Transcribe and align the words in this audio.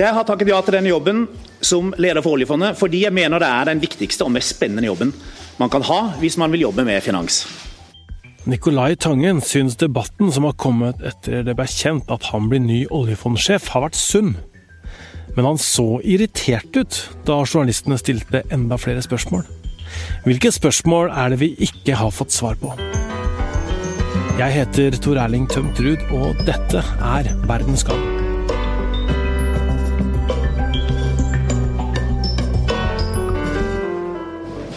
Jeg 0.00 0.16
har 0.16 0.24
takket 0.24 0.48
ja 0.48 0.58
til 0.64 0.78
denne 0.78 0.88
jobben 0.88 1.26
som 1.60 1.90
leder 2.00 2.24
for 2.24 2.38
oljefondet, 2.38 2.78
fordi 2.78 3.02
jeg 3.02 3.12
mener 3.12 3.42
det 3.42 3.48
er 3.52 3.66
den 3.68 3.82
viktigste 3.82 4.24
og 4.24 4.32
mest 4.32 4.54
spennende 4.54 4.88
jobben 4.88 5.10
man 5.60 5.68
kan 5.68 5.84
ha 5.84 5.98
hvis 6.22 6.38
man 6.40 6.48
vil 6.54 6.64
jobbe 6.64 6.86
med 6.88 7.02
finans. 7.04 7.42
Nicolai 8.48 8.94
Tangen 8.96 9.42
syns 9.44 9.76
debatten 9.76 10.30
som 10.32 10.46
har 10.48 10.56
kommet 10.56 11.02
etter 11.04 11.44
det 11.44 11.52
ble 11.58 11.66
kjent 11.68 12.08
at 12.08 12.30
han 12.30 12.48
blir 12.48 12.62
ny 12.64 12.78
oljefondsjef, 12.88 13.68
har 13.74 13.84
vært 13.84 13.98
sunn. 14.00 14.32
Men 15.36 15.50
han 15.50 15.60
så 15.60 16.00
irritert 16.00 16.80
ut 16.80 17.02
da 17.28 17.42
journalistene 17.44 18.00
stilte 18.00 18.40
enda 18.56 18.80
flere 18.80 19.04
spørsmål. 19.04 19.44
Hvilke 20.24 20.54
spørsmål 20.56 21.12
er 21.12 21.34
det 21.34 21.42
vi 21.44 21.50
ikke 21.68 21.98
har 22.00 22.14
fått 22.14 22.32
svar 22.32 22.56
på? 22.62 22.72
Jeg 24.40 24.56
heter 24.56 24.96
Tor 24.96 25.20
Erling 25.20 25.44
Tømtrud, 25.52 26.08
og 26.16 26.40
dette 26.48 26.80
er 26.80 27.32
Verdens 27.44 27.84
gang. 27.84 28.29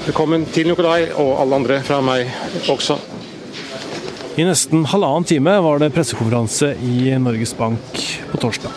Velkommen 0.03 0.41
til 0.51 0.67
Nikolai 0.67 1.13
og 1.15 1.37
alle 1.39 1.55
andre 1.61 1.77
fra 1.87 2.01
meg 2.03 2.27
også. 2.67 2.97
I 4.35 4.43
nesten 4.43 4.81
halvannen 4.91 5.23
time 5.29 5.53
var 5.63 5.79
det 5.79 5.93
pressekonferanse 5.95 6.73
i 6.83 7.13
Norges 7.23 7.53
Bank 7.55 8.01
på 8.27 8.39
torsdag. 8.41 8.73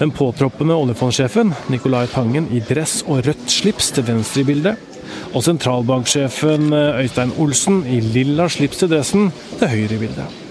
Den 0.00 0.10
påtroppende 0.10 0.74
oljefondsjefen, 0.74 1.52
Nicolai 1.70 2.08
Tangen, 2.10 2.48
i 2.50 2.58
dress 2.58 3.04
og 3.06 3.22
rødt 3.28 3.46
slips 3.54 3.92
til 3.94 4.08
venstre 4.08 4.42
i 4.42 4.48
bildet. 4.50 4.82
Og 5.30 5.44
sentralbanksjefen 5.46 6.74
Øystein 6.74 7.36
Olsen 7.38 7.84
i 7.86 8.00
lilla 8.02 8.48
slips 8.50 8.82
til 8.82 8.90
dressen 8.90 9.30
til 9.60 9.70
høyre 9.76 9.94
i 9.94 10.02
bildet. 10.08 10.42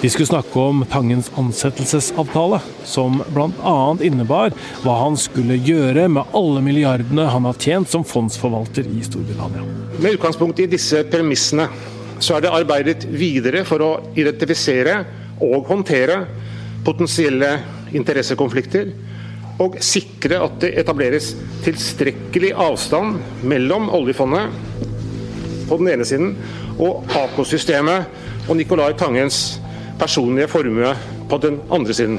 De 0.00 0.10
skulle 0.10 0.26
snakke 0.26 0.60
om 0.60 0.84
Tangens 0.90 1.30
ansettelsesavtale, 1.36 2.60
som 2.84 3.18
bl.a. 3.34 3.96
innebar 4.02 4.54
hva 4.84 4.94
han 5.00 5.16
skulle 5.18 5.56
gjøre 5.58 6.04
med 6.14 6.36
alle 6.38 6.62
milliardene 6.62 7.24
han 7.26 7.48
har 7.48 7.58
tjent 7.58 7.90
som 7.90 8.04
fondsforvalter 8.06 8.86
i 8.86 9.02
Storbritannia. 9.02 9.66
Med 9.98 10.14
utgangspunkt 10.14 10.62
i 10.62 10.68
disse 10.70 11.02
premissene 11.10 11.66
så 12.22 12.36
er 12.36 12.46
det 12.46 12.54
arbeidet 12.60 13.08
videre 13.10 13.64
for 13.66 13.82
å 13.82 13.90
identifisere 14.14 15.00
og 15.42 15.66
håndtere 15.66 16.22
potensielle 16.86 17.56
interessekonflikter, 17.90 18.94
og 19.58 19.80
sikre 19.82 20.38
at 20.46 20.60
det 20.62 20.76
etableres 20.78 21.32
tilstrekkelig 21.66 22.54
avstand 22.54 23.18
mellom 23.42 23.90
oljefondet 23.90 24.54
på 25.66 25.78
den 25.80 25.90
ene 25.90 26.06
siden 26.06 26.36
og 26.78 27.02
AKO-systemet 27.18 28.46
og 28.46 28.60
Nicolai 28.60 28.92
Tangens 28.94 29.58
personlige 29.98 30.48
formue 30.50 30.94
på 31.28 31.38
den 31.42 31.58
andre 31.74 31.94
siden. 31.96 32.18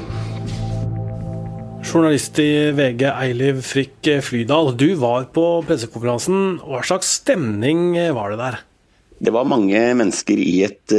Journalist 1.80 2.38
i 2.38 2.70
VG 2.76 3.06
Eiliv 3.08 3.62
Frikk 3.66 4.10
Flydal, 4.22 4.74
du 4.78 4.92
var 5.00 5.30
på 5.34 5.44
pressekonferansen. 5.66 6.60
Hva 6.62 6.82
slags 6.86 7.16
stemning 7.22 7.94
var 8.14 8.34
det 8.34 8.40
der? 8.42 8.58
Det 9.20 9.32
var 9.34 9.48
mange 9.48 9.80
mennesker 9.98 10.38
i 10.40 10.62
et 10.64 10.94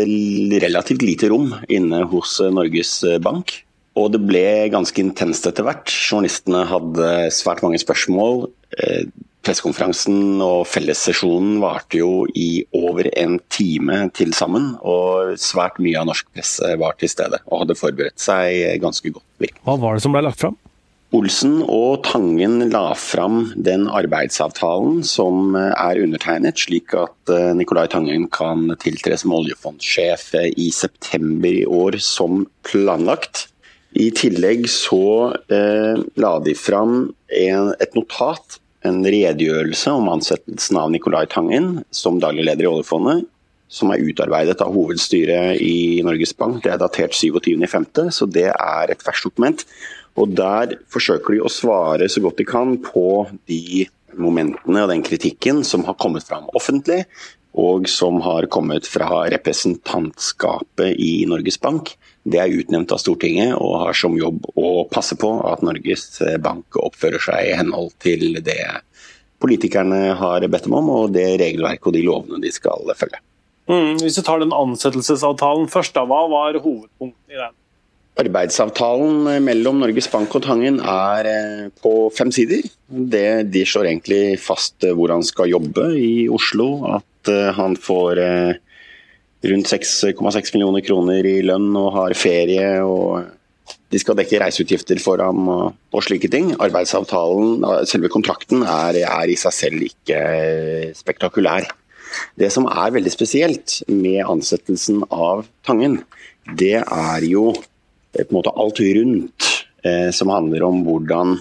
relativt 0.61 1.05
lite 1.05 1.29
rom 1.31 1.53
inne 1.69 2.03
hos 2.11 2.35
Norges 2.53 2.99
Bank. 3.23 3.55
Og 3.97 4.11
det 4.13 4.21
ble 4.23 4.45
ganske 4.73 5.01
intenst 5.03 5.47
etter 5.49 5.65
hvert. 5.67 5.89
Journalistene 5.89 6.65
hadde 6.69 7.07
svært 7.35 7.63
mange 7.65 7.81
spørsmål. 7.81 8.45
Pressekonferansen 9.41 10.41
og 10.45 10.67
fellessesjonen 10.69 11.55
varte 11.63 11.97
jo 11.97 12.25
i 12.37 12.63
over 12.77 13.07
en 13.17 13.39
time 13.49 14.03
til 14.13 14.35
sammen. 14.37 14.75
Og 14.85 15.37
svært 15.41 15.79
mye 15.81 15.97
av 15.97 16.09
norsk 16.11 16.27
presse 16.35 16.75
var 16.81 16.97
til 17.01 17.09
stede 17.09 17.41
og 17.47 17.63
hadde 17.63 17.79
forberedt 17.79 18.21
seg 18.21 18.81
ganske 18.83 19.13
godt. 19.13 19.25
Virkelig. 19.41 19.63
Hva 19.65 19.79
var 19.81 19.97
det 19.97 20.05
som 20.05 20.13
ble 20.13 20.21
lagt 20.27 20.43
fram? 20.43 20.59
Olsen 21.11 21.57
og 21.65 22.05
Tangen 22.07 22.69
la 22.71 22.93
fram 22.95 23.49
den 23.59 23.89
arbeidsavtalen 23.91 25.01
som 25.03 25.57
er 25.59 25.99
undertegnet, 25.99 26.61
slik 26.61 26.93
at 26.95 27.33
Nicolai 27.57 27.89
Tangen 27.91 28.29
kan 28.31 28.69
tiltre 28.79 29.17
som 29.19 29.33
oljefondsjef 29.35 30.29
i 30.55 30.69
september 30.71 31.51
i 31.51 31.65
år 31.67 31.99
som 31.99 32.45
planlagt. 32.63 33.49
I 33.91 34.07
tillegg 34.15 34.69
så 34.71 35.35
eh, 35.51 35.99
la 36.15 36.33
de 36.45 36.55
fram 36.55 37.09
en, 37.27 37.73
et 37.83 37.97
notat 37.97 38.61
en 38.87 39.03
redegjørelse 39.05 39.93
om 39.93 40.09
ansettelsen 40.11 40.79
av 40.81 40.91
Nicolai 40.93 41.27
Tangen 41.29 41.81
som 41.93 42.19
daglig 42.21 42.47
leder 42.47 42.65
i 42.65 42.71
oljefondet, 42.71 43.25
som 43.71 43.93
er 43.93 44.03
utarbeidet 44.03 44.59
av 44.63 44.73
hovedstyret 44.75 45.61
i 45.63 46.01
Norges 46.05 46.33
Bank. 46.37 46.59
Det 46.63 46.73
er 46.73 46.81
datert 46.81 47.15
27.5., 47.15 48.09
så 48.11 48.27
det 48.27 48.49
er 48.51 48.91
et 48.91 49.05
ferskt 49.05 49.29
dokument. 49.29 49.63
Og 50.19 50.33
Der 50.35 50.75
forsøker 50.91 51.37
de 51.37 51.43
å 51.45 51.51
svare 51.51 52.09
så 52.11 52.23
godt 52.23 52.41
de 52.41 52.47
kan 52.49 52.75
på 52.83 53.27
de 53.47 53.85
momentene 54.19 54.83
og 54.83 54.91
den 54.91 55.05
kritikken 55.05 55.61
som 55.63 55.85
har 55.87 55.95
kommet 56.01 56.25
fram 56.27 56.49
offentlig, 56.57 57.05
og 57.55 57.87
som 57.91 58.19
har 58.23 58.47
kommet 58.51 58.87
fra 58.87 59.25
representantskapet 59.31 60.99
i 60.99 61.23
Norges 61.27 61.59
Bank. 61.59 61.93
Det 62.23 62.37
er 62.37 62.53
utnevnt 62.53 62.91
av 62.93 62.99
Stortinget 63.01 63.55
og 63.57 63.79
har 63.81 63.97
som 63.97 64.13
jobb 64.17 64.45
å 64.53 64.85
passe 64.91 65.17
på 65.17 65.31
at 65.49 65.63
Norges 65.65 66.05
Bank 66.43 66.77
oppfører 66.77 67.23
seg 67.23 67.49
i 67.49 67.55
henhold 67.57 67.95
til 68.03 68.37
det 68.45 68.61
politikerne 69.41 70.13
har 70.19 70.45
bedt 70.47 70.67
dem 70.67 70.77
om, 70.77 70.91
og 70.93 71.15
det 71.15 71.25
regelverket 71.41 71.89
og 71.89 71.95
de 71.97 72.03
lovene 72.05 72.41
de 72.43 72.51
skal 72.53 72.93
følge. 72.97 73.21
Mm, 73.71 73.97
hvis 74.01 74.17
du 74.17 74.23
tar 74.25 74.41
den 74.41 74.53
ansettelsesavtalen 74.55 75.69
først, 75.71 75.95
da, 75.95 76.05
hva 76.09 76.25
var 76.31 76.59
hovedpunktet 76.61 77.35
i 77.35 77.39
den? 77.39 77.57
Arbeidsavtalen 78.21 79.29
mellom 79.45 79.79
Norges 79.81 80.09
Bank 80.11 80.33
og 80.35 80.43
Tangen 80.43 80.81
er 80.83 81.29
på 81.81 81.93
fem 82.13 82.33
sider. 82.35 82.65
Det, 82.91 83.47
de 83.53 83.61
slår 83.65 83.87
egentlig 83.87 84.35
fast 84.43 84.83
hvor 84.83 85.13
han 85.13 85.23
skal 85.25 85.49
jobbe 85.53 85.87
i 85.95 86.27
Oslo. 86.29 86.67
At 86.99 87.31
han 87.55 87.77
får 87.79 88.19
rundt 89.49 89.69
6,6 89.71 90.53
millioner 90.55 90.83
kroner 90.85 91.25
i 91.25 91.39
lønn 91.45 91.71
og 91.79 91.93
har 91.95 92.17
ferie. 92.17 92.67
og 92.85 93.25
De 93.91 94.01
skal 94.01 94.17
dekke 94.19 94.41
reiseutgifter 94.43 95.01
for 95.01 95.21
ham 95.23 95.47
og, 95.51 95.77
og 95.93 96.05
slike 96.05 96.29
ting. 96.31 96.53
Arbeidsavtalen, 96.61 97.65
selve 97.89 98.11
kontrakten, 98.13 98.65
er, 98.67 99.01
er 99.01 99.31
i 99.31 99.37
seg 99.39 99.55
selv 99.57 99.87
ikke 99.87 100.21
spektakulær. 100.97 101.69
Det 102.35 102.51
som 102.51 102.67
er 102.67 102.93
veldig 102.93 103.11
spesielt 103.13 103.79
med 103.87 104.23
ansettelsen 104.27 105.05
av 105.09 105.45
Tangen, 105.67 106.01
det 106.59 106.81
er 106.81 107.27
jo 107.27 107.51
på 108.11 108.25
en 108.25 108.35
måte 108.35 108.51
alt 108.59 108.81
rundt 108.83 109.47
eh, 109.87 110.09
som 110.11 110.31
handler 110.33 110.65
om 110.67 110.81
hvordan 110.83 111.37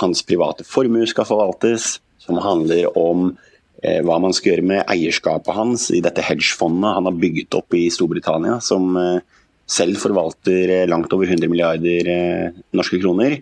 hans 0.00 0.22
private 0.24 0.64
formue 0.64 1.04
skal 1.08 1.28
forvaltes, 1.28 1.98
som 2.22 2.40
handler 2.40 2.88
om 2.96 3.32
eh, 3.34 3.51
hva 3.82 4.18
man 4.22 4.34
skal 4.34 4.52
gjøre 4.52 4.66
med 4.66 4.84
eierskapet 4.90 5.56
hans 5.56 5.88
i 5.94 6.02
dette 6.04 6.22
hedgefondet 6.22 6.96
han 6.98 7.08
har 7.08 7.18
bygget 7.18 7.56
opp 7.58 7.74
i 7.74 7.88
Storbritannia, 7.90 8.60
som 8.62 8.96
eh, 8.98 9.22
selv 9.66 9.98
forvalter 10.02 10.86
langt 10.90 11.12
over 11.14 11.30
100 11.30 11.50
milliarder 11.50 12.10
norske 12.76 13.00
kroner. 13.02 13.38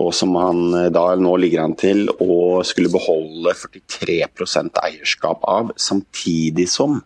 Og 0.00 0.14
som 0.16 0.32
han 0.40 0.92
da 0.92 1.04
nå 1.20 1.34
ligger 1.38 1.62
an 1.62 1.76
til 1.78 2.06
å 2.24 2.62
skulle 2.66 2.90
beholde 2.90 3.52
43% 3.54 4.80
eierskap 4.80 5.44
av, 5.44 5.74
samtidig 5.76 6.64
som 6.72 6.96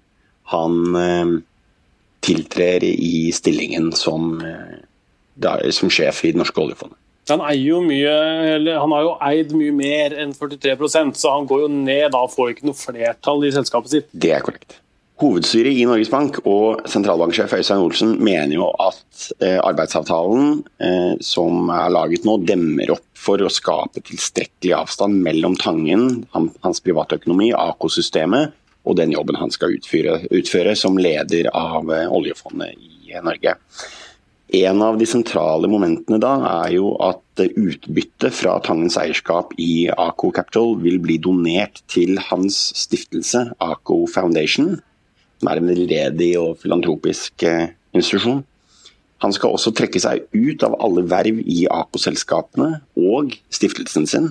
han 0.54 1.42
tiltrer 2.24 2.86
i 2.86 3.32
stillingen 3.34 3.91
som, 3.98 4.38
som 5.74 5.92
sjef 5.92 6.22
i 6.24 6.32
Det 6.32 6.44
norske 6.44 6.62
oljefondet. 6.62 7.03
Han, 7.30 7.42
jo 7.56 7.80
mye, 7.80 8.14
han 8.68 8.92
har 8.92 9.04
jo 9.06 9.12
eid 9.24 9.52
mye 9.56 9.72
mer 9.72 10.16
enn 10.20 10.34
43% 10.36 11.16
så 11.16 11.36
han 11.38 11.46
går 11.48 11.64
jo 11.64 11.68
ned 11.72 12.10
da 12.12 12.24
får 12.28 12.54
ikke 12.54 12.68
noe 12.68 12.76
flertall 12.76 13.46
i 13.48 13.52
selskapet 13.54 13.94
sitt. 13.94 14.10
Det 14.12 14.34
er 14.36 14.44
korrekt. 14.44 14.80
Hovedstyret 15.22 15.76
i 15.78 15.84
Norges 15.86 16.10
Bank 16.10 16.40
og 16.42 16.88
sentralbanksjef 16.90 17.52
Øystein 17.54 17.84
Olsen 17.84 18.16
mener 18.18 18.56
jo 18.56 18.66
at 18.82 19.28
eh, 19.38 19.60
arbeidsavtalen 19.62 20.56
eh, 20.82 21.12
som 21.22 21.70
er 21.70 21.92
laget 21.94 22.26
nå, 22.26 22.41
demmer 22.42 22.97
opp 22.97 23.06
for 23.15 23.38
å 23.38 23.53
skape 23.53 24.03
tilstrekkelig 24.04 24.74
avstand 24.74 25.22
mellom 25.22 25.54
Tangen, 25.60 26.24
han, 26.34 26.50
hans 26.66 26.82
privatøkonomi, 26.82 27.53
AK-systemet, 27.54 28.59
og 28.84 28.98
den 28.98 29.15
jobben 29.15 29.38
han 29.38 29.54
skal 29.54 29.77
utføre, 29.78 30.18
utføre 30.34 30.74
som 30.77 30.98
leder 30.98 31.47
av 31.54 31.94
eh, 31.94 32.10
oljefondet 32.10 32.74
i 32.74 33.15
Norge. 33.22 33.54
En 34.52 34.82
av 34.84 34.98
de 35.00 35.06
sentrale 35.08 35.68
momentene 35.70 36.18
da 36.20 36.34
er 36.64 36.74
jo 36.76 36.92
at 37.02 37.41
utbyttet 37.41 38.34
fra 38.36 38.58
Tangens 38.62 38.98
eierskap 39.00 39.54
i 39.58 39.88
AKO 39.88 40.30
Capital 40.36 40.76
vil 40.82 40.98
bli 41.02 41.16
donert 41.18 41.80
til 41.88 42.18
hans 42.28 42.58
stiftelse, 42.76 43.46
AKO 43.58 44.04
Foundation, 44.12 44.74
som 45.41 45.50
er 45.50 45.60
en 45.60 45.70
veldedig 45.72 46.34
og 46.38 46.58
filantropisk 46.60 47.46
institusjon. 47.96 48.44
Han 49.24 49.32
skal 49.32 49.56
også 49.56 49.72
trekke 49.72 50.02
seg 50.02 50.26
ut 50.36 50.62
av 50.66 50.76
alle 50.84 51.06
verv 51.08 51.41
i 51.41 51.64
AKO-selskapene 51.72 52.82
og 53.00 53.32
stiftelsen 53.48 54.06
sin. 54.10 54.28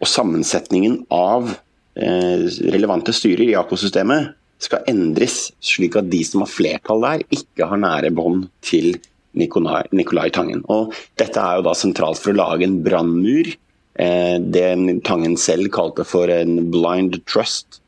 Og 0.00 0.08
sammensetningen 0.08 1.02
av 1.12 1.52
relevante 2.00 3.12
styrer 3.12 3.50
i 3.50 3.56
AKO-systemet 3.60 4.32
skal 4.60 4.84
endres, 4.88 5.50
slik 5.60 5.96
at 6.00 6.08
de 6.12 6.20
som 6.24 6.44
har 6.44 6.52
flertall 6.52 7.04
der, 7.04 7.24
ikke 7.32 7.68
har 7.68 7.80
nære 7.80 8.12
bånd 8.16 8.48
til 8.64 8.94
Nikolai, 9.38 9.84
Nikolai 9.94 10.30
Tangen. 10.34 10.64
Og 10.72 10.94
dette 11.20 11.40
er 11.40 11.58
jo 11.58 11.66
da 11.68 11.74
sentralt 11.78 12.20
for 12.22 12.32
å 12.32 12.40
lage 12.40 12.66
en 12.66 12.80
brannmur. 12.84 13.52
Eh, 14.00 14.36
det 14.40 14.66
Tangen 15.06 15.36
selv 15.38 15.70
kalte 15.74 16.06
for 16.08 16.30
en 16.32 16.70
blind 16.72 17.20
trust. 17.30 17.80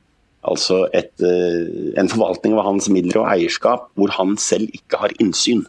Altså 0.43 0.89
et, 0.93 1.13
eh, 1.23 1.93
en 1.99 2.11
forvaltning 2.11 2.55
av 2.59 2.67
hans 2.67 2.89
midler 2.91 3.23
og 3.23 3.31
eierskap 3.31 3.91
hvor 3.95 4.11
han 4.19 4.37
selv 4.37 4.71
ikke 4.75 4.99
har 5.05 5.15
innsyn. 5.23 5.67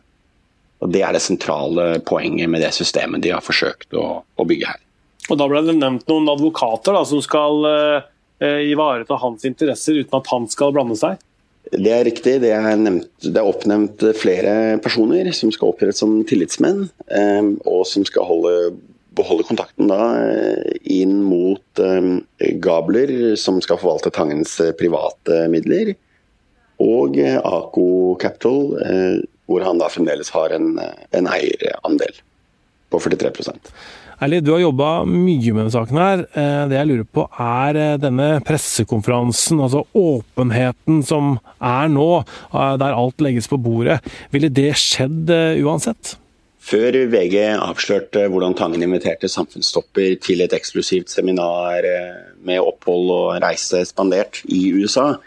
Og 0.82 0.92
Det 0.92 1.02
er 1.02 1.14
det 1.14 1.22
sentrale 1.22 2.02
poenget 2.04 2.50
med 2.50 2.62
det 2.62 2.74
systemet 2.76 3.22
de 3.22 3.32
har 3.32 3.42
forsøkt 3.42 3.94
å, 3.96 4.24
å 4.24 4.46
bygge 4.46 4.68
her. 4.68 4.82
Og 5.32 5.38
Da 5.40 5.48
ble 5.48 5.62
det 5.64 5.78
nevnt 5.78 6.10
noen 6.12 6.28
advokater 6.28 6.98
da, 6.98 7.06
som 7.08 7.22
skal 7.24 7.64
eh, 7.70 8.66
ivareta 8.74 9.16
hans 9.22 9.46
interesser 9.48 10.02
uten 10.02 10.20
at 10.20 10.28
han 10.34 10.50
skal 10.52 10.74
blande 10.76 10.98
seg? 11.00 11.22
Det 11.72 11.92
er 11.96 12.04
riktig. 12.06 12.40
Det 12.44 12.52
er, 12.52 12.76
nevnt, 12.80 13.10
det 13.24 13.38
er, 13.40 13.48
oppnevnt 13.48 14.04
flere 14.20 14.56
personer 14.84 15.30
som 15.36 15.52
skal 15.54 15.72
opptre 15.72 15.94
som 15.96 16.20
tillitsmenn, 16.28 16.88
eh, 17.08 17.46
og 17.70 17.86
som 17.90 18.04
skal 18.08 18.28
holde, 18.28 18.74
beholde 19.16 19.48
kontakten 19.48 19.92
da 19.92 20.02
eh, 20.20 20.74
inn 21.00 21.22
mot 21.24 21.82
eh, 21.82 22.10
Gabler, 22.64 23.14
som 23.40 23.62
skal 23.64 23.80
forvalte 23.82 24.12
Tangens 24.14 24.58
private 24.80 25.46
midler, 25.54 25.96
og 26.84 27.16
Ako 27.22 27.88
Capital, 28.20 28.74
hvor 29.48 29.64
han 29.64 29.78
da 29.80 29.88
fremdeles 29.94 30.34
har 30.34 30.52
en, 30.52 30.74
en 31.16 31.28
eierandel 31.32 32.18
på 32.92 33.00
43 33.00 33.32
Erli, 34.22 34.40
du 34.44 34.52
har 34.54 34.62
jobba 34.62 34.90
mye 35.10 35.54
med 35.54 35.64
denne 35.64 35.74
saken. 35.74 35.98
her. 35.98 36.26
Eh, 36.34 36.64
det 36.70 36.78
jeg 36.78 36.90
lurer 36.90 37.08
på 37.10 37.26
er 37.42 37.80
eh, 37.80 38.00
denne 38.02 38.28
pressekonferansen, 38.46 39.62
altså 39.64 39.86
åpenheten 39.98 41.02
som 41.06 41.38
er 41.60 41.90
nå, 41.90 42.10
eh, 42.54 42.76
der 42.82 42.98
alt 42.98 43.24
legges 43.24 43.50
på 43.50 43.58
bordet. 43.58 44.00
Ville 44.32 44.52
det 44.54 44.74
skjedd 44.78 45.32
uansett? 45.64 46.18
Før 46.64 46.96
VG 47.12 47.58
avslørte 47.58 48.28
hvordan 48.32 48.56
Tangen 48.56 48.86
inviterte 48.86 49.28
samfunnstopper 49.28 50.16
til 50.24 50.46
et 50.46 50.54
eksklusivt 50.56 51.12
seminar 51.12 51.84
med 52.40 52.62
opphold 52.62 53.10
og 53.12 53.42
reise 53.44 53.82
spandert 53.90 54.40
i 54.48 54.70
USA, 54.72 55.18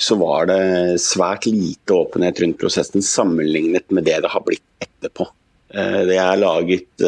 så 0.00 0.16
var 0.18 0.48
det 0.50 0.98
svært 1.04 1.46
lite 1.46 1.94
åpenhet 1.94 2.42
rundt 2.42 2.58
prosessen 2.58 3.06
sammenlignet 3.06 3.86
med 3.94 4.08
det 4.08 4.18
det 4.24 4.32
har 4.32 4.42
blitt 4.42 4.66
etterpå. 4.82 5.28
Det 5.70 6.18
er 6.18 6.42
laget 6.42 7.06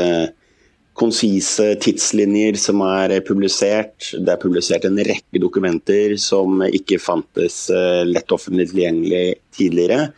konsise 0.99 1.73
tidslinjer 1.81 2.59
som 2.61 2.83
er 2.85 3.15
publisert. 3.27 4.12
Det 4.12 4.35
er 4.35 4.41
publisert 4.41 4.85
en 4.89 5.00
rekke 5.00 5.41
dokumenter 5.41 6.17
som 6.21 6.61
ikke 6.67 7.00
fantes 7.00 7.65
eh, 7.73 8.03
lett 8.09 8.35
offentlig 8.35 8.69
tilgjengelig 8.73 9.25
tidligere. 9.56 10.11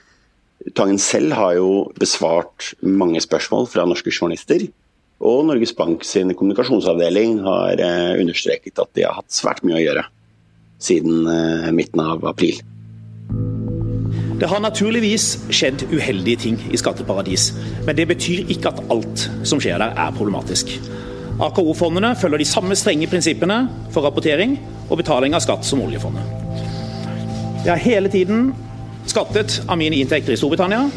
Tangen 0.74 0.98
selv 1.02 1.36
har 1.36 1.54
jo 1.58 1.70
besvart 2.00 2.72
mange 2.80 3.20
spørsmål 3.22 3.68
fra 3.70 3.86
norske 3.86 4.12
journalister. 4.14 4.66
Og 5.24 5.44
Norges 5.46 5.74
Bank 5.76 6.04
sin 6.04 6.32
kommunikasjonsavdeling 6.34 7.38
har 7.46 7.80
eh, 7.80 8.12
understreket 8.20 8.80
at 8.80 8.90
de 8.96 9.06
har 9.06 9.18
hatt 9.20 9.34
svært 9.34 9.62
mye 9.64 9.78
å 9.78 9.84
gjøre 9.84 10.06
siden 10.82 11.28
eh, 11.30 11.70
midten 11.76 12.02
av 12.02 12.24
april. 12.28 12.58
Det 14.40 14.48
har 14.50 14.60
naturligvis 14.60 15.26
skjedd 15.54 15.84
uheldige 15.92 16.40
ting 16.46 16.56
i 16.72 16.78
skatteparadis, 16.80 17.52
men 17.86 17.94
det 17.94 18.08
betyr 18.10 18.48
ikke 18.50 18.72
at 18.72 18.80
alt 18.90 19.28
som 19.46 19.60
skjer 19.62 19.78
der 19.78 19.94
er 19.94 20.16
problematisk. 20.16 20.72
AKO-fondene 21.42 22.14
følger 22.18 22.42
de 22.42 22.46
samme 22.48 22.74
strenge 22.78 23.06
prinsippene 23.10 23.60
for 23.94 24.06
rapportering 24.06 24.56
og 24.88 24.98
betaling 24.98 25.34
av 25.34 25.42
skatt 25.44 25.66
som 25.66 25.82
oljefondet. 25.82 26.26
Jeg 27.64 27.70
har 27.70 27.82
hele 27.82 28.10
tiden 28.10 28.50
skattet 29.06 29.60
av 29.68 29.78
mine 29.78 29.98
inntekter 30.02 30.34
i 30.34 30.38
Storbritannia, 30.38 30.88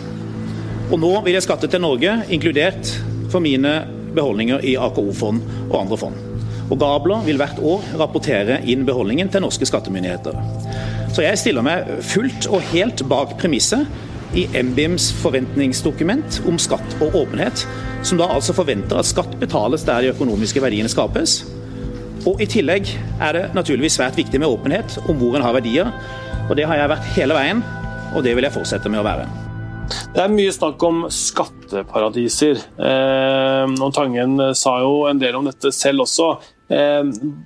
og 0.87 0.97
nå 1.01 1.13
vil 1.25 1.37
jeg 1.37 1.45
skatte 1.45 1.69
til 1.69 1.83
Norge, 1.83 2.13
inkludert 2.33 2.89
for 3.31 3.43
mine 3.43 3.79
beholdninger 4.17 4.65
i 4.65 4.77
AKO-fond 4.81 5.43
og 5.67 5.77
andre 5.83 5.99
fond. 5.99 6.23
Og 6.67 6.79
Gabler 6.81 7.21
vil 7.27 7.37
hvert 7.39 7.61
år 7.63 7.85
rapportere 8.01 8.63
inn 8.67 8.85
beholdningen 8.87 9.29
til 9.31 9.45
norske 9.45 9.67
skattemyndigheter. 9.69 10.35
Så 11.13 11.23
jeg 11.23 11.39
stiller 11.39 11.65
meg 11.65 11.87
fullt 12.05 12.49
og 12.51 12.65
helt 12.73 13.03
bak 13.09 13.37
premisset 13.39 13.87
i 14.37 14.45
MBIMs 14.51 15.09
forventningsdokument 15.21 16.41
om 16.49 16.59
skatt 16.61 16.97
og 16.99 17.15
åpenhet, 17.23 17.63
som 18.05 18.19
da 18.19 18.27
altså 18.35 18.55
forventer 18.57 18.99
at 18.99 19.07
skatt 19.07 19.37
betales 19.39 19.85
der 19.87 20.03
de 20.03 20.11
økonomiske 20.13 20.61
verdiene 20.61 20.91
skapes. 20.91 21.39
Og 22.27 22.41
I 22.43 22.47
tillegg 22.49 22.89
er 23.23 23.37
det 23.37 23.43
naturligvis 23.55 23.97
svært 23.99 24.17
viktig 24.19 24.41
med 24.41 24.51
åpenhet 24.51 24.97
om 25.07 25.17
hvor 25.19 25.37
en 25.37 25.45
har 25.45 25.55
verdier. 25.55 25.91
og 26.49 26.55
Det 26.59 26.67
har 26.67 26.81
jeg 26.81 26.91
vært 26.91 27.11
hele 27.15 27.37
veien, 27.37 27.63
og 28.15 28.23
det 28.23 28.35
vil 28.35 28.47
jeg 28.47 28.55
fortsette 28.55 28.91
med 28.91 29.01
å 29.01 29.07
være. 29.07 29.27
Det 29.87 30.19
er 30.19 30.33
mye 30.33 30.51
snakk 30.51 30.83
om 30.83 31.05
skatteparadiser. 31.13 32.59
Eh, 32.75 33.75
og 33.79 33.93
Tangen 33.95 34.35
sa 34.59 34.79
jo 34.83 35.05
en 35.07 35.21
del 35.21 35.37
om 35.39 35.47
dette 35.47 35.71
selv 35.71 36.03
også. 36.03 36.33
Eh, 36.67 37.03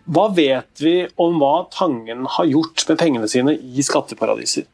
hva 0.10 0.26
vet 0.34 0.82
vi 0.82 0.96
om 1.22 1.38
hva 1.42 1.68
Tangen 1.74 2.26
har 2.38 2.48
gjort 2.50 2.86
med 2.90 3.02
pengene 3.02 3.30
sine 3.30 3.54
i 3.54 3.86
skatteparadiser? 3.86 4.66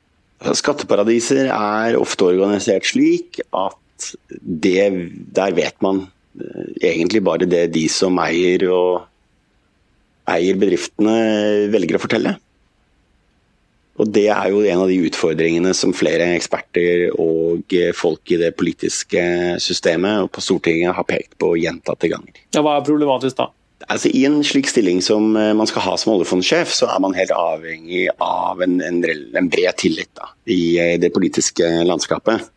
Skatteparadiser 0.55 1.49
er 1.49 1.97
ofte 1.99 2.29
organisert 2.29 2.88
slik 2.88 3.41
at 3.51 4.11
det, 4.39 4.88
der 5.35 5.55
vet 5.57 5.75
man 5.83 6.05
eh, 6.39 6.91
egentlig 6.94 7.23
bare 7.27 7.49
det 7.49 7.65
de 7.75 7.88
som 7.91 8.19
eier, 8.23 8.67
og, 8.71 9.07
eier 10.31 10.59
bedriftene, 10.59 11.17
velger 11.73 11.99
å 11.99 12.03
fortelle. 12.05 12.38
Og 13.97 14.11
Det 14.13 14.27
er 14.29 14.51
jo 14.53 14.61
en 14.61 14.83
av 14.83 14.91
de 14.91 14.99
utfordringene 15.09 15.71
som 15.73 15.95
flere 15.97 16.29
eksperter 16.38 17.07
og 17.17 17.73
folk 17.97 18.29
i 18.29 18.38
det 18.38 18.51
politiske 18.55 19.23
systemet 19.63 20.21
og 20.21 20.29
på 20.35 20.44
Stortinget 20.45 20.94
har 20.94 21.07
pekt 21.09 21.33
på 21.41 21.55
gjentatte 21.57 22.11
ganger. 22.11 22.44
Ja, 22.53 22.61
Hva 22.61 22.77
er 22.77 22.85
problematisk 22.85 23.39
da? 23.41 23.49
Altså, 23.85 24.09
I 24.09 24.24
en 24.25 24.39
slik 24.45 24.69
stilling 24.71 25.03
som 25.06 25.35
eh, 25.38 25.53
man 25.53 25.69
skal 25.69 25.83
ha 25.85 25.95
som 26.01 26.15
oljefondsjef, 26.15 26.71
så 26.74 26.89
er 26.89 27.01
man 27.03 27.15
helt 27.18 27.33
avhengig 27.35 28.07
av 28.18 28.63
en, 28.65 28.79
en, 28.81 29.03
en 29.06 29.50
bred 29.53 29.77
tillit 29.77 30.09
da, 30.18 30.31
i 30.50 30.77
eh, 30.81 30.95
det 31.01 31.12
politiske 31.13 31.68
landskapet. 31.85 32.50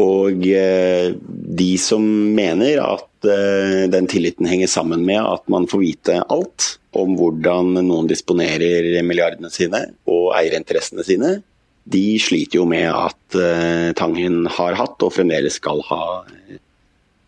Og 0.00 0.46
eh, 0.48 1.12
de 1.60 1.70
som 1.82 2.04
mener 2.36 2.80
at 2.86 3.06
den 3.20 4.06
tilliten 4.08 4.46
henger 4.48 4.70
sammen 4.72 5.02
med 5.04 5.18
at 5.20 5.42
man 5.52 5.66
får 5.68 5.80
vite 5.82 6.14
alt 6.32 6.78
om 6.96 7.18
hvordan 7.18 7.74
noen 7.84 8.06
disponerer 8.08 8.88
milliardene 9.04 9.50
sine 9.52 9.82
og 10.08 10.30
eierinteressene 10.38 11.04
sine, 11.04 11.34
de 11.84 12.16
sliter 12.16 12.62
jo 12.62 12.64
med 12.70 12.88
at 12.88 13.36
Tangen 14.00 14.46
har 14.56 14.78
hatt 14.80 15.04
og 15.04 15.12
fremdeles 15.12 15.60
skal 15.60 15.84
ha 15.90 16.00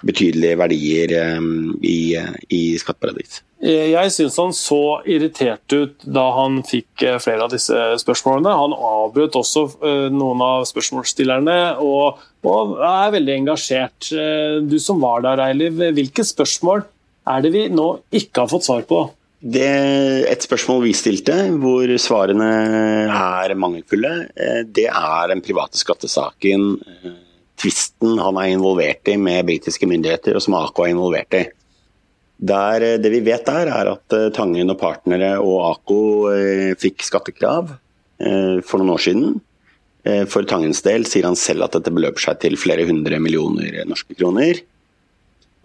betydelige 0.06 0.58
verdier 0.60 1.16
um, 1.38 1.72
i, 1.82 2.16
i 2.50 2.62
skatteparadis. 2.80 3.42
Jeg 3.62 4.10
syns 4.10 4.36
han 4.40 4.52
så 4.56 4.98
irritert 5.06 5.70
ut 5.70 6.02
da 6.02 6.24
han 6.34 6.58
fikk 6.66 7.04
eh, 7.06 7.18
flere 7.22 7.46
av 7.46 7.52
disse 7.52 7.78
spørsmålene. 8.02 8.50
Han 8.58 8.74
avbrøt 8.74 9.38
også 9.38 9.62
eh, 9.86 10.08
noen 10.10 10.42
av 10.42 10.66
spørsmålsstillerne 10.66 11.56
og, 11.78 12.18
og 12.42 12.74
er 12.82 13.14
veldig 13.14 13.36
engasjert. 13.44 14.10
Eh, 14.10 14.58
du 14.66 14.80
som 14.82 14.98
var 15.04 15.22
der, 15.22 15.44
Eiliv, 15.46 15.78
hvilke 15.94 16.26
spørsmål 16.26 16.82
er 17.30 17.44
det 17.44 17.54
vi 17.54 17.68
nå 17.70 17.86
ikke 18.10 18.42
har 18.42 18.50
fått 18.50 18.66
svar 18.66 18.82
på? 18.88 19.04
Det 19.42 19.70
Et 20.30 20.42
spørsmål 20.42 20.84
vi 20.88 20.94
stilte, 20.98 21.36
hvor 21.62 21.90
svarene 22.02 22.50
er 23.14 23.54
mangelfulle, 23.58 24.12
det 24.70 24.88
er 24.90 25.30
den 25.30 25.42
private 25.42 25.78
skattesaken 25.78 26.66
tvisten 27.62 28.18
han 28.18 28.38
er 28.40 28.52
involvert 28.52 29.08
i 29.08 29.16
med 29.20 29.46
britiske 29.46 29.86
myndigheter, 29.88 30.36
og 30.36 30.42
som 30.44 30.58
Ako 30.58 30.86
er 30.86 30.94
involvert 30.96 31.38
i. 31.38 31.44
Der, 32.42 32.82
eh, 32.82 32.98
det 32.98 33.12
vi 33.12 33.22
vet 33.22 33.46
der, 33.46 33.70
er 33.70 33.92
at 33.94 34.16
eh, 34.16 34.30
Tangen 34.34 34.72
og 34.72 34.80
partnere 34.80 35.36
og 35.38 35.62
AK 35.68 35.94
eh, 36.32 36.74
fikk 36.80 37.06
skattekrav 37.06 37.78
for 38.22 38.78
noen 38.78 38.92
år 38.92 39.00
siden. 39.02 39.30
For 40.30 40.46
Tangens 40.46 40.78
del 40.86 41.02
sier 41.10 41.26
han 41.26 41.34
selv 41.34 41.64
at 41.66 41.74
dette 41.74 41.90
beløper 41.90 42.22
seg 42.22 42.36
til 42.38 42.54
flere 42.60 42.84
hundre 42.86 43.18
millioner 43.18 43.80
norske 43.88 44.14
kroner. 44.14 44.60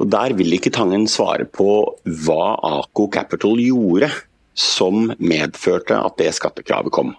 Og 0.01 0.09
Der 0.09 0.33
vil 0.33 0.55
ikke 0.57 0.71
Tangen 0.73 1.05
svare 1.05 1.45
på 1.45 1.69
hva 2.25 2.55
Ako 2.65 3.11
Capital 3.13 3.61
gjorde 3.61 4.09
som 4.57 5.11
medførte 5.21 5.99
at 6.01 6.17
det 6.17 6.31
skattekravet 6.33 6.95
kom. 6.97 7.13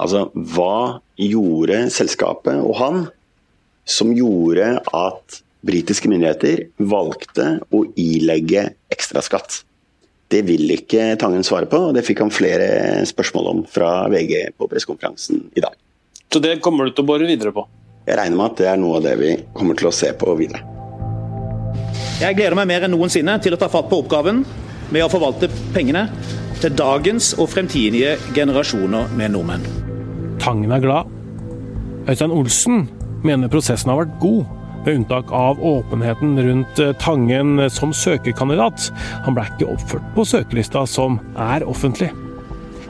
Altså, 0.00 0.30
Hva 0.32 1.02
gjorde 1.20 1.82
selskapet 1.92 2.64
og 2.64 2.80
han 2.80 3.04
som 3.88 4.12
gjorde 4.14 4.74
at 4.94 5.40
britiske 5.64 6.10
myndigheter 6.10 6.66
valgte 6.90 7.58
å 7.74 7.82
ilegge 7.98 8.68
ekstraskatt. 8.92 9.62
Det 10.28 10.42
vil 10.44 10.68
ikke 10.74 11.14
Tangen 11.20 11.44
svare 11.46 11.68
på, 11.70 11.88
og 11.88 11.96
det 11.96 12.04
fikk 12.04 12.20
han 12.20 12.32
flere 12.32 12.68
spørsmål 13.08 13.52
om 13.54 13.62
fra 13.68 13.92
VG 14.12 14.52
på 14.60 14.68
pressekonferansen 14.68 15.46
i 15.56 15.64
dag. 15.64 15.76
Så 16.28 16.42
det 16.44 16.58
kommer 16.64 16.84
du 16.84 16.92
til 16.92 17.06
å 17.06 17.08
bore 17.08 17.28
videre 17.28 17.54
på? 17.56 17.64
Jeg 18.08 18.18
regner 18.20 18.36
med 18.36 18.52
at 18.52 18.60
det 18.60 18.68
er 18.68 18.80
noe 18.80 18.98
av 19.00 19.06
det 19.06 19.14
vi 19.20 19.30
kommer 19.56 19.78
til 19.78 19.88
å 19.88 19.94
se 19.94 20.12
på 20.16 20.36
videre. 20.36 20.60
Jeg 22.18 22.36
gleder 22.36 22.56
meg 22.58 22.68
mer 22.68 22.84
enn 22.84 22.92
noensinne 22.92 23.38
til 23.40 23.54
å 23.56 23.60
ta 23.60 23.70
fatt 23.72 23.88
på 23.88 24.02
oppgaven 24.02 24.42
med 24.92 25.04
å 25.04 25.10
forvalte 25.12 25.48
pengene 25.74 26.06
til 26.60 26.74
dagens 26.76 27.30
og 27.38 27.48
fremtidige 27.52 28.16
generasjoner 28.36 29.12
med 29.16 29.32
nordmenn. 29.32 29.64
Tangen 30.42 30.72
er 30.74 30.82
glad. 30.82 31.12
Øystein 32.08 32.34
Olsen 32.34 32.88
mener 33.26 33.50
prosessen 33.52 33.92
har 33.92 34.02
vært 34.02 34.16
god, 34.22 34.46
med 34.84 35.00
unntak 35.00 35.32
av 35.34 35.60
åpenheten 35.64 36.38
rundt 36.44 36.80
eh, 36.80 36.94
Tangen 37.02 37.60
som 37.70 37.92
søkerkandidat. 37.92 38.88
Han 39.26 39.36
ble 39.36 39.44
ikke 39.50 39.70
oppført 39.74 40.06
på 40.16 40.24
søkerlista 40.28 40.84
som 40.88 41.18
er 41.34 41.66
offentlig. 41.68 42.10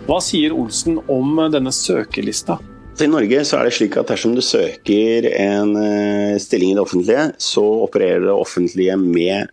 Hva 0.08 0.20
sier 0.24 0.54
Olsen 0.56 1.00
om 1.10 1.40
denne 1.52 1.72
søkerlista? 1.74 2.58
I 2.98 3.06
Norge 3.06 3.44
så 3.46 3.60
er 3.60 3.68
det 3.68 3.76
slik 3.76 3.96
at 4.00 4.08
dersom 4.10 4.32
du 4.34 4.42
søker 4.42 5.28
en 5.30 5.76
eh, 5.78 6.38
stilling 6.42 6.72
i 6.72 6.76
det 6.78 6.82
offentlige, 6.82 7.28
så 7.38 7.62
opererer 7.84 8.26
det 8.26 8.34
offentlige 8.34 8.96
med 8.98 9.52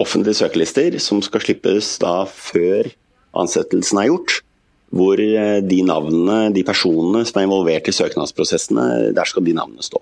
offentlige 0.00 0.40
søkerlister 0.40 0.96
som 1.02 1.20
skal 1.24 1.44
slippes 1.44 1.96
da 2.00 2.22
før 2.28 2.88
ansettelsen 3.36 4.00
er 4.00 4.10
gjort. 4.10 4.40
Hvor 4.96 5.20
eh, 5.20 5.58
de 5.66 5.80
navnene, 5.84 6.52
de 6.54 6.64
personene 6.64 7.24
som 7.26 7.40
er 7.40 7.48
involvert 7.48 7.90
i 7.90 7.96
søknadsprosessene, 7.96 8.86
der 9.16 9.28
skal 9.28 9.44
de 9.44 9.56
navnene 9.56 9.84
stå. 9.84 10.00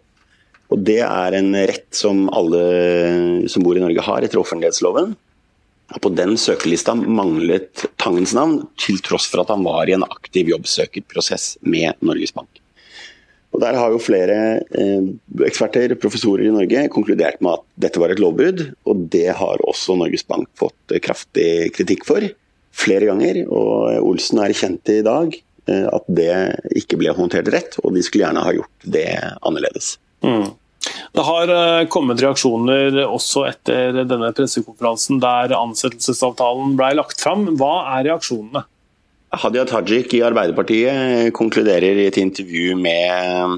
Og 0.73 0.81
Det 0.81 1.01
er 1.05 1.37
en 1.39 1.53
rett 1.55 1.91
som 1.95 2.27
alle 2.33 3.49
som 3.53 3.65
bor 3.67 3.77
i 3.77 3.83
Norge 3.83 4.05
har 4.07 4.25
etter 4.25 4.41
offentlighetsloven. 4.41 5.15
På 6.01 6.11
den 6.11 6.39
søkelista 6.41 6.95
manglet 6.97 7.85
Tangens 8.01 8.33
navn, 8.35 8.63
til 8.81 8.99
tross 9.05 9.29
for 9.31 9.45
at 9.45 9.53
han 9.53 9.65
var 9.67 9.89
i 9.89 9.97
en 9.97 10.07
aktiv 10.07 10.49
jobbsøkerprosess 10.55 11.59
med 11.63 12.01
Norges 12.01 12.33
Bank. 12.35 12.49
Og 13.55 13.61
Der 13.63 13.77
har 13.79 13.93
jo 13.93 14.03
flere 14.03 14.37
eh, 14.75 15.05
eksperter, 15.47 15.95
professorer 16.03 16.49
i 16.49 16.55
Norge, 16.55 16.89
konkludert 16.91 17.39
med 17.45 17.61
at 17.61 17.67
dette 17.87 18.01
var 18.03 18.11
et 18.11 18.23
lovbrudd. 18.23 18.65
Og 18.91 19.05
det 19.13 19.29
har 19.39 19.63
også 19.63 19.95
Norges 20.01 20.27
Bank 20.27 20.49
fått 20.59 20.97
kraftig 21.05 21.71
kritikk 21.77 22.03
for 22.09 22.25
flere 22.75 23.07
ganger. 23.13 23.45
Og 23.47 24.09
Olsen 24.11 24.43
erkjente 24.43 24.99
i 24.99 25.07
dag 25.07 25.37
eh, 25.71 25.87
at 25.87 26.09
det 26.11 26.33
ikke 26.83 26.99
ble 26.99 27.15
håndtert 27.15 27.53
rett, 27.55 27.79
og 27.85 27.95
de 27.95 28.03
skulle 28.03 28.27
gjerne 28.27 28.43
ha 28.43 28.57
gjort 28.57 28.91
det 28.97 29.07
annerledes. 29.47 29.95
Mm. 30.25 30.53
Det 31.15 31.23
har 31.23 31.51
eh, 31.53 31.87
kommet 31.93 32.23
reaksjoner 32.23 32.97
også 33.07 33.45
etter 33.49 34.01
denne 34.05 34.33
pressekonferansen 34.35 35.21
der 35.23 35.55
ansettelsesavtalen 35.57 36.75
ble 36.79 36.91
lagt 36.99 37.23
fram. 37.23 37.47
Hva 37.61 37.75
er 37.97 38.09
reaksjonene? 38.09 38.65
Hadia 39.35 39.65
Tajik 39.67 40.15
i 40.15 40.23
Arbeiderpartiet 40.27 41.33
konkluderer 41.35 41.99
i 41.99 42.09
et 42.09 42.19
intervju 42.21 42.77
med, 42.79 43.57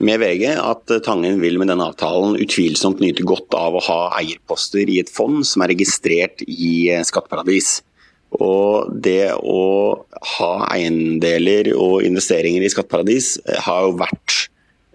med 0.00 0.22
VG 0.22 0.46
at 0.56 0.94
Tangen 1.04 1.42
vil 1.42 1.58
med 1.60 1.68
denne 1.72 1.90
avtalen 1.90 2.38
utvilsomt 2.40 3.02
nyte 3.04 3.26
godt 3.28 3.56
av 3.56 3.76
å 3.76 3.84
ha 3.88 3.98
eierposter 4.20 4.88
i 4.88 5.00
et 5.02 5.12
fond 5.12 5.44
som 5.44 5.64
er 5.64 5.74
registrert 5.74 6.44
i 6.46 6.88
skatteparadis. 7.04 7.78
Og 8.36 8.92
det 8.92 9.32
å 9.36 9.60
ha 10.36 10.52
eiendeler 10.68 11.72
og 11.76 12.04
investeringer 12.04 12.64
i 12.64 12.72
skatteparadis 12.72 13.36
har 13.64 13.88
jo 13.88 13.96
vært 14.00 14.47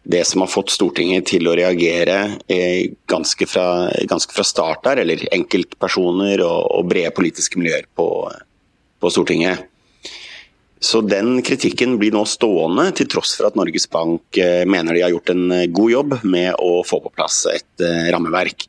det 0.03 0.25
som 0.27 0.41
har 0.43 0.51
fått 0.51 0.73
Stortinget 0.73 1.29
til 1.31 1.47
å 1.47 1.55
reagere 1.55 2.35
eh, 2.51 2.91
ganske 3.09 3.47
fra, 3.47 3.89
ganske 4.09 4.35
fra 4.35 4.43
start 4.45 4.83
der, 4.87 5.03
eller 5.03 5.23
enkeltpersoner 5.31 6.43
og, 6.43 6.59
og 6.75 6.89
brede 6.91 7.13
politiske 7.15 7.59
miljøer 7.59 7.87
på, 7.95 8.07
på, 8.99 9.11
Stortinget. 9.13 9.69
Så 10.83 10.99
den 11.07 11.37
kritikken 11.47 11.95
blir 12.01 12.11
nå 12.11 12.25
stående, 12.27 12.89
til 12.99 13.07
tross 13.13 13.37
for 13.39 13.47
at 13.47 13.59
Norges 13.59 13.87
Bank 13.91 14.39
eh, 14.39 14.65
mener 14.67 14.97
de 14.97 15.05
har 15.05 15.13
gjort 15.13 15.31
en 15.31 15.45
eh, 15.55 15.69
god 15.71 15.93
jobb 15.95 16.17
med 16.27 16.51
å 16.59 16.81
få 16.87 16.99
på 17.05 17.13
plass 17.15 17.45
et 17.51 17.87
rammeverk. 18.11 18.67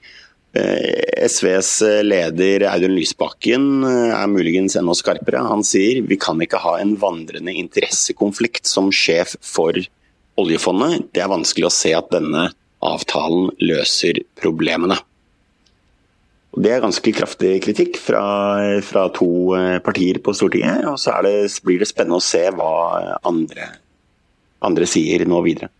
SVs 0.54 1.80
leder 2.06 2.62
Audun 2.70 2.92
Lysbakken 2.94 3.64
er 3.82 4.28
muligens 4.30 4.76
enda 4.78 4.94
skarpere. 4.94 5.40
Han 5.50 5.66
sier 5.66 5.98
vi 6.06 6.14
kan 6.14 6.38
ikke 6.44 6.60
ha 6.62 6.76
en 6.78 6.92
vandrende 7.02 7.50
interessekonflikt 7.58 8.70
som 8.70 8.92
sjef 8.94 9.34
for 9.42 9.74
oljefondet. 10.40 11.10
Det 11.14 11.22
er 11.24 11.32
vanskelig 11.32 11.68
å 11.68 11.74
se 11.74 11.94
at 11.96 12.10
denne 12.14 12.48
avtalen 12.84 13.50
løser 13.62 14.20
problemene. 14.40 14.98
Og 16.54 16.62
det 16.62 16.70
er 16.70 16.84
ganske 16.84 17.14
kraftig 17.16 17.56
kritikk 17.64 17.96
fra, 17.98 18.24
fra 18.86 19.08
to 19.14 19.28
eh, 19.58 19.80
partier 19.82 20.20
på 20.22 20.34
Stortinget. 20.36 20.84
Og 20.86 21.00
så 21.02 21.16
det, 21.26 21.48
blir 21.66 21.82
det 21.82 21.90
spennende 21.90 22.20
å 22.20 22.24
se 22.24 22.44
hva 22.54 22.74
andre, 23.26 23.72
andre 24.62 24.86
sier 24.86 25.26
nå 25.26 25.42
videre. 25.46 25.72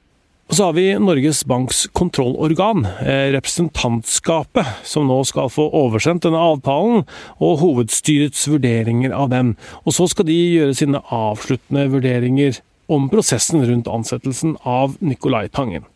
Og 0.50 0.58
så 0.58 0.66
har 0.66 0.74
vi 0.76 0.90
Norges 1.00 1.44
Banks 1.48 1.86
kontrollorgan, 1.96 2.84
eh, 3.00 3.30
representantskapet, 3.32 4.82
som 4.84 5.06
nå 5.08 5.22
skal 5.24 5.48
få 5.48 5.70
oversendt 5.72 6.26
denne 6.26 6.42
avtalen 6.42 7.06
og 7.38 7.62
hovedstyrets 7.62 8.44
vurderinger 8.50 9.14
av 9.14 9.30
den. 9.30 9.54
Og 9.86 9.96
så 9.96 10.08
skal 10.10 10.28
de 10.28 10.36
gjøre 10.36 10.76
sine 10.76 11.00
avsluttende 11.06 11.86
vurderinger 11.94 12.60
om 12.86 13.08
prosessen 13.12 13.64
rundt 13.64 13.88
ansettelsen 13.90 14.56
av 14.62 14.96
Nicolai 15.00 15.48
Tangen. 15.48 15.86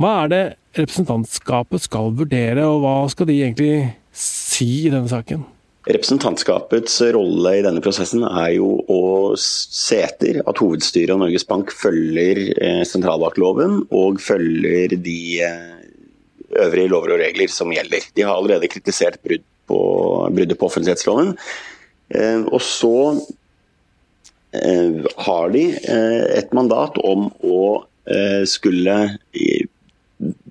Hva 0.00 0.24
er 0.24 0.30
det 0.32 0.44
representantskapet 0.74 1.86
skal 1.86 2.14
vurdere, 2.18 2.64
og 2.66 2.82
hva 2.82 2.94
skal 3.12 3.28
de 3.30 3.40
egentlig 3.44 3.74
si 4.14 4.86
i 4.86 4.92
denne 4.92 5.10
saken? 5.10 5.44
Representantskapets 5.84 6.96
rolle 7.12 7.58
i 7.58 7.62
denne 7.64 7.82
prosessen 7.84 8.24
er 8.24 8.54
jo 8.56 8.78
å 8.88 9.02
se 9.38 10.00
etter 10.00 10.40
at 10.48 10.60
hovedstyret 10.62 11.12
og 11.12 11.20
Norges 11.20 11.44
Bank 11.46 11.74
følger 11.76 12.40
eh, 12.56 12.82
sentralbankloven 12.88 13.82
og 13.92 14.22
følger 14.24 14.96
de 14.96 15.18
eh, 15.44 15.74
øvrige 16.64 16.88
lover 16.88 17.14
og 17.14 17.20
regler 17.20 17.52
som 17.52 17.72
gjelder. 17.74 18.08
De 18.16 18.24
har 18.24 18.32
allerede 18.32 18.70
kritisert 18.72 19.20
brudd 19.22 19.44
på, 19.68 19.80
bruddet 20.32 20.58
på 20.60 20.70
offentlighetsloven. 20.70 21.34
Eh, 22.16 22.40
og 22.48 22.64
så 22.64 22.94
har 25.26 25.54
de 25.54 25.64
eh, 25.74 26.24
et 26.38 26.52
mandat 26.56 26.98
om 27.02 27.28
å 27.44 27.62
eh, 28.06 28.44
skulle 28.48 28.98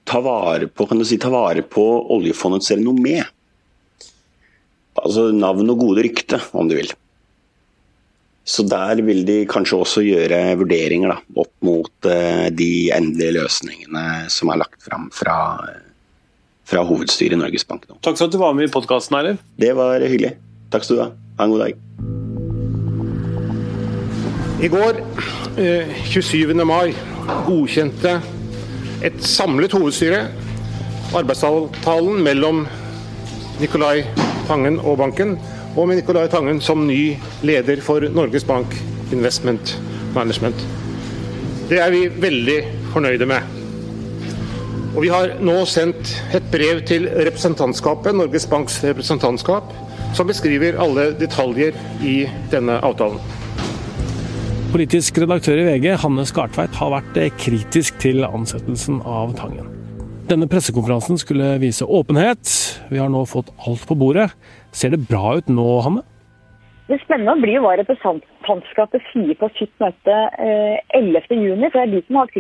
ta 0.04 0.20
vare 0.24 0.68
på, 0.68 0.88
kan 0.90 1.00
du 1.00 1.06
si, 1.08 1.20
ta 1.22 1.32
vare 1.34 1.64
på 1.64 1.86
oljefondets 2.14 2.74
renommé. 2.76 3.22
Altså 5.00 5.30
navn 5.34 5.72
og 5.74 5.80
gode 5.86 6.04
rykte, 6.06 6.42
om 6.54 6.68
du 6.70 6.76
vil. 6.78 6.92
Så 8.44 8.66
der 8.68 9.00
vil 9.08 9.24
de 9.26 9.40
kanskje 9.48 9.80
også 9.80 10.04
gjøre 10.04 10.42
vurderinger 10.60 11.14
da, 11.14 11.18
opp 11.40 11.54
mot 11.64 12.10
de 12.52 12.72
endelige 12.92 13.38
løsningene 13.38 14.04
som 14.34 14.52
er 14.52 14.60
lagt 14.60 14.84
fram 14.84 15.08
fra, 15.16 15.38
fra 16.68 16.84
hovedstyret 16.90 17.40
i 17.40 17.40
Norges 17.40 17.64
Bank. 17.70 17.88
Nå. 17.88 18.02
Takk 18.04 18.20
for 18.20 18.28
at 18.28 18.36
du 18.36 18.42
var 18.44 18.60
med 18.60 18.68
i 18.68 18.76
podkasten, 18.76 19.16
Eilev. 19.22 19.40
Det 19.56 19.72
var 19.80 20.04
hyggelig. 20.04 20.36
Takk 20.76 20.90
skal 20.90 21.00
du 21.00 21.06
ha. 21.06 21.10
Ha 21.40 21.48
en 21.48 21.56
god 21.56 21.68
dag. 21.70 21.93
I 24.64 24.68
går, 24.72 24.96
27. 26.08 26.52
Eh, 26.54 26.66
mai, 26.66 26.94
godkjente 27.44 28.14
et 29.04 29.18
samlet 29.28 29.74
hovedstyre 29.76 30.22
arbeidsavtalen 31.20 32.22
mellom 32.24 32.62
Nicolai 33.60 34.06
Tangen 34.48 34.80
og 34.80 35.02
banken, 35.02 35.36
og 35.76 35.90
med 35.90 36.00
Nicolai 36.00 36.32
Tangen 36.32 36.64
som 36.64 36.88
ny 36.88 37.18
leder 37.44 37.84
for 37.84 38.08
Norges 38.16 38.48
Bank 38.48 38.78
Investment 39.12 39.76
Management. 40.16 40.64
Det 41.68 41.84
er 41.84 41.92
vi 41.92 42.08
veldig 42.08 42.58
fornøyde 42.96 43.28
med. 43.28 43.42
Og 44.96 45.02
Vi 45.02 45.12
har 45.12 45.40
nå 45.44 45.66
sendt 45.68 46.16
et 46.32 46.52
brev 46.56 46.86
til 46.88 47.12
representantskapet, 47.12 48.16
Norges 48.16 48.48
Banks 48.48 48.80
representantskap, 48.84 49.76
som 50.16 50.28
beskriver 50.28 50.80
alle 50.80 51.12
detaljer 51.20 51.76
i 52.00 52.22
denne 52.52 52.80
avtalen. 52.80 53.43
Politisk 54.74 55.20
redaktør 55.22 55.60
i 55.62 55.66
VG, 55.68 55.84
Hanne 56.02 56.24
Skartveit, 56.26 56.74
har 56.80 56.90
vært 56.90 57.18
eh, 57.22 57.28
kritisk 57.38 58.00
til 58.02 58.24
ansettelsen 58.26 59.04
av 59.06 59.36
Tangen. 59.38 59.68
Denne 60.26 60.48
pressekonferansen 60.50 61.20
skulle 61.22 61.52
vise 61.62 61.86
åpenhet. 61.86 62.50
Vi 62.90 62.98
har 62.98 63.12
nå 63.14 63.22
fått 63.30 63.52
alt 63.68 63.84
på 63.86 63.94
bordet. 64.02 64.32
Ser 64.74 64.96
det 64.96 65.04
bra 65.06 65.36
ut 65.38 65.52
nå, 65.54 65.68
Hanne? 65.86 66.02
Det 66.88 66.98
spennende 67.04 67.36
blir 67.44 67.62
hva 67.62 67.76
representantskapet 67.84 69.06
sier 69.12 69.38
på 69.38 69.52
sitt 69.60 69.70
møte 69.84 70.18
11.6. 70.42 71.22
Eh, 71.22 71.22
for 71.22 71.78
det 71.78 71.84
er 71.84 71.94
de 71.94 72.02
som 72.08 72.22
har 72.24 72.34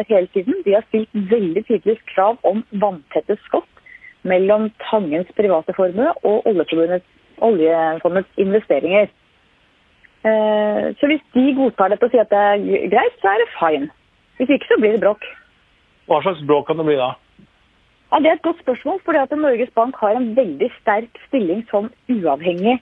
det 0.00 0.06
hele 0.10 0.32
tiden. 0.34 0.58
De 0.66 0.74
har 0.74 0.88
stilt 0.88 1.22
veldig 1.30 1.62
tydelig 1.70 2.00
krav 2.10 2.42
om 2.50 2.66
vanntette 2.82 3.38
skott 3.46 3.70
mellom 4.26 4.72
Tangens 4.90 5.30
private 5.38 5.78
formue 5.78 6.18
og 6.26 6.50
oljefondets 6.50 8.42
investeringer. 8.42 9.06
Eh, 10.20 10.90
så 11.00 11.08
hvis 11.08 11.22
de 11.32 11.46
godtar 11.56 11.92
dette 11.92 12.04
og 12.04 12.12
sier 12.12 12.26
at 12.26 12.32
det 12.32 12.40
er 12.40 12.90
greit, 12.92 13.16
så 13.22 13.32
er 13.32 13.40
det 13.40 13.54
fine. 13.56 13.88
Hvis 14.36 14.52
ikke 14.52 14.68
så 14.68 14.80
blir 14.80 14.96
det 14.96 15.04
bråk. 15.04 15.24
Hva 16.10 16.20
slags 16.24 16.42
bråk 16.48 16.66
kan 16.68 16.80
det 16.80 16.88
bli 16.88 16.98
da? 17.00 17.14
Ja, 18.10 18.18
Det 18.18 18.28
er 18.28 18.36
et 18.36 18.42
godt 18.48 18.60
spørsmål. 18.60 19.00
fordi 19.04 19.18
at 19.18 19.30
Norges 19.30 19.70
Bank 19.74 19.96
har 19.96 20.16
en 20.16 20.36
veldig 20.36 20.70
sterk 20.80 21.12
stilling 21.28 21.64
som 21.70 21.90
uavhengig 22.08 22.80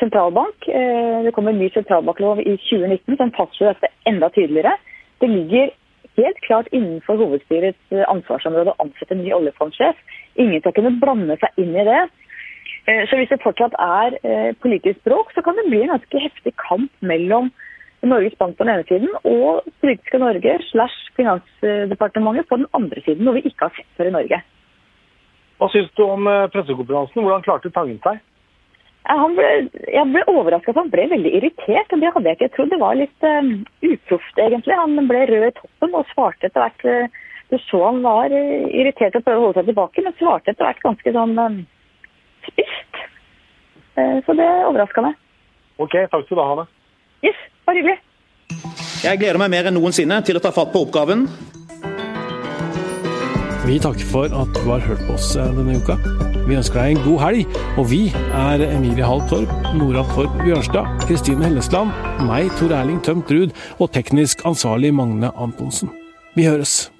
sentralbank. 0.00 0.68
Eh, 0.68 1.22
det 1.24 1.34
kom 1.34 1.48
en 1.48 1.58
ny 1.58 1.68
sentralbanklov 1.70 2.40
i 2.40 2.56
2019 2.56 3.16
som 3.16 3.32
fastslo 3.36 3.68
dette 3.68 3.88
enda 4.06 4.28
tydeligere. 4.28 4.74
Det 5.20 5.30
ligger 5.30 5.70
helt 6.16 6.40
klart 6.46 6.68
innenfor 6.72 7.16
hovedstyrets 7.16 7.78
ansvarsområde 8.08 8.72
å 8.72 8.80
ansette 8.84 9.14
en 9.14 9.22
ny 9.22 9.32
oljefondsjef. 9.32 9.96
Ingen 10.36 10.60
skal 10.60 10.72
kunne 10.72 10.98
blande 11.00 11.36
seg 11.40 11.62
inn 11.62 11.76
i 11.76 11.84
det. 11.84 12.08
Eh, 12.90 13.04
så 13.06 13.18
hvis 13.18 13.30
det 13.30 13.42
fortsatt 13.44 13.76
er 13.78 14.16
eh, 14.26 14.48
politisk 14.62 15.04
bråk, 15.06 15.30
så 15.34 15.42
kan 15.46 15.58
det 15.58 15.68
bli 15.68 15.84
en 15.84 15.92
ganske 15.94 16.22
heftig 16.24 16.54
kamp 16.58 16.90
mellom 16.98 17.52
Norges 18.02 18.34
Bank 18.38 18.56
på 18.58 18.66
den 18.66 18.72
ene 18.74 18.86
siden 18.88 19.12
og 19.22 19.62
politiske 19.82 20.18
Norge 20.18 20.56
slash 20.72 21.12
Finansdepartementet 21.14 22.48
på 22.48 22.58
den 22.58 22.66
andre 22.74 23.02
siden, 23.04 23.22
noe 23.22 23.36
vi 23.38 23.44
ikke 23.46 23.68
har 23.68 23.76
sett 23.76 23.98
før 23.98 24.10
i 24.10 24.14
Norge. 24.16 24.40
Hva 25.62 25.68
syns 25.70 25.92
du 25.94 26.02
om 26.08 26.26
eh, 26.26 26.48
pressekonferansen? 26.50 27.22
Hvordan 27.22 27.44
klarte 27.46 27.70
Tangen 27.74 28.00
seg? 28.02 28.18
Han 29.06 29.34
ble, 29.34 29.46
jeg 29.90 30.08
ble 30.10 30.22
overraska, 30.30 30.72
for 30.72 30.82
han 30.82 30.90
ble 30.90 31.08
veldig 31.10 31.30
irritert. 31.38 31.94
og 31.94 32.02
Det 32.02 32.10
hadde 32.14 32.30
jeg 32.30 32.38
ikke 32.38 32.54
trodd. 32.56 32.70
Det 32.70 32.78
var 32.78 32.94
litt 32.94 33.24
uh, 33.26 33.48
uproft, 33.82 34.36
egentlig. 34.38 34.76
Han 34.78 35.08
ble 35.10 35.24
rød 35.26 35.46
i 35.48 35.54
toppen 35.56 35.96
og 35.98 36.12
svarte 36.12 36.46
etter 36.46 36.62
hvert. 36.62 37.16
Du 37.50 37.56
så 37.64 37.80
han 37.82 37.98
var 38.06 38.30
irritert 38.30 39.18
og 39.18 39.24
prøvde 39.26 39.40
å 39.40 39.46
holde 39.48 39.58
seg 39.58 39.72
tilbake, 39.72 40.04
men 40.06 40.14
svarte 40.20 40.54
etter 40.54 40.68
hvert 40.68 40.86
ganske 40.86 41.14
sånn 41.18 41.34
uh, 41.34 41.58
spist. 42.52 43.02
Uh, 43.98 44.18
så 44.26 44.36
det 44.38 44.48
overraska 44.68 45.04
meg. 45.04 45.18
Ok, 45.82 45.98
takk 46.12 46.26
skal 46.26 46.38
du 46.38 46.42
ha. 46.42 46.62
Det. 46.62 46.68
Yes, 47.28 47.46
bare 47.66 47.80
hyggelig. 47.80 47.98
Jeg 49.02 49.18
gleder 49.18 49.40
meg 49.42 49.50
mer 49.50 49.68
enn 49.70 49.76
noensinne 49.78 50.20
til 50.26 50.38
å 50.38 50.44
ta 50.44 50.52
fatt 50.54 50.70
på 50.74 50.84
oppgaven. 50.86 51.26
Vi 53.62 53.78
takker 53.82 54.06
for 54.10 54.30
at 54.34 54.54
du 54.56 54.64
har 54.66 54.82
hørt 54.82 55.02
på 55.06 55.14
oss 55.14 55.32
denne 55.38 55.76
uka. 55.78 55.96
Vi 56.48 56.56
ønsker 56.58 56.80
deg 56.80 56.96
en 56.96 57.04
god 57.04 57.20
helg, 57.22 57.58
og 57.78 57.86
vi 57.92 58.00
er 58.10 58.64
Emilie 58.66 59.06
Hall 59.06 59.22
Torp, 59.30 59.50
Nora 59.78 60.02
Torp 60.10 60.34
Bjørnstad, 60.42 61.06
Kristine 61.06 61.46
Hellesland, 61.46 61.94
meg, 62.26 62.50
Tor 62.58 62.74
Erling 62.74 62.98
Tømt 63.06 63.30
Ruud 63.30 63.54
og 63.78 63.92
teknisk 63.94 64.42
ansvarlig 64.48 64.90
Magne 64.94 65.30
Antonsen. 65.38 65.94
Vi 66.34 66.48
høres. 66.50 66.90